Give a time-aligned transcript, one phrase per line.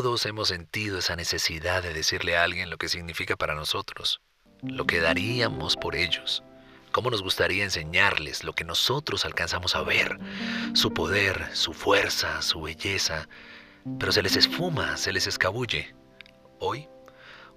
[0.00, 4.20] Todos hemos sentido esa necesidad de decirle a alguien lo que significa para nosotros,
[4.62, 6.44] lo que daríamos por ellos,
[6.92, 10.16] cómo nos gustaría enseñarles lo que nosotros alcanzamos a ver,
[10.74, 13.28] su poder, su fuerza, su belleza,
[13.98, 15.96] pero se les esfuma, se les escabulle.
[16.60, 16.86] Hoy,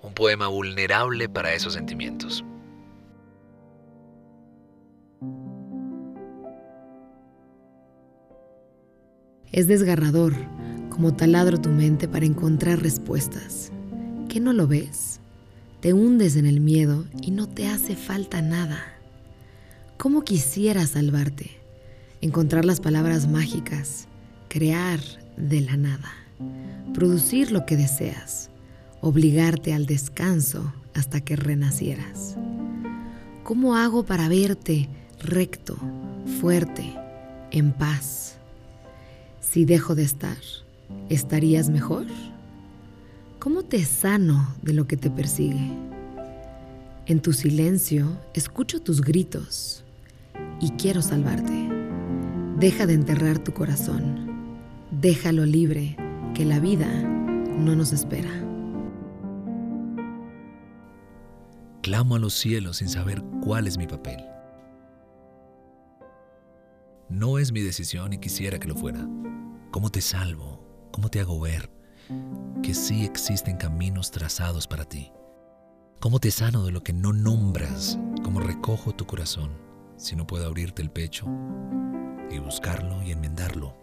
[0.00, 2.42] un poema vulnerable para esos sentimientos.
[9.52, 10.32] Es desgarrador
[10.90, 13.72] como taladro tu mente para encontrar respuestas.
[14.28, 15.20] ¿Qué no lo ves?
[15.80, 18.80] Te hundes en el miedo y no te hace falta nada.
[19.96, 21.50] ¿Cómo quisiera salvarte?
[22.20, 24.06] Encontrar las palabras mágicas,
[24.48, 25.00] crear
[25.38, 26.12] de la nada,
[26.92, 28.50] producir lo que deseas,
[29.00, 32.36] obligarte al descanso hasta que renacieras.
[33.42, 34.88] ¿Cómo hago para verte
[35.18, 35.78] recto,
[36.40, 36.94] fuerte,
[37.50, 38.36] en paz?
[39.40, 40.36] Si dejo de estar,
[41.10, 42.06] ¿estarías mejor?
[43.38, 45.70] ¿Cómo te sano de lo que te persigue?
[47.06, 49.84] En tu silencio escucho tus gritos
[50.60, 51.68] y quiero salvarte.
[52.58, 54.30] Deja de enterrar tu corazón.
[54.90, 55.96] Déjalo libre,
[56.34, 58.30] que la vida no nos espera.
[61.82, 64.22] Clamo a los cielos sin saber cuál es mi papel.
[67.08, 69.08] No es mi decisión y quisiera que lo fuera.
[69.72, 70.69] ¿Cómo te salvo?
[70.92, 71.70] ¿Cómo te hago ver
[72.62, 75.12] que sí existen caminos trazados para ti?
[76.00, 77.98] ¿Cómo te sano de lo que no nombras?
[78.24, 79.50] ¿Cómo recojo tu corazón
[79.96, 81.26] si no puedo abrirte el pecho
[82.30, 83.76] y buscarlo y enmendarlo?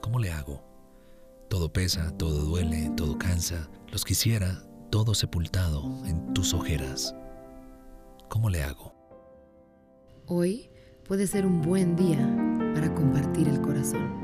[0.00, 0.64] ¿Cómo le hago?
[1.48, 3.68] Todo pesa, todo duele, todo cansa.
[3.92, 7.14] Los quisiera todo sepultado en tus ojeras.
[8.28, 8.92] ¿Cómo le hago?
[10.26, 10.70] Hoy
[11.06, 12.18] puede ser un buen día
[12.74, 14.23] para compartir el corazón.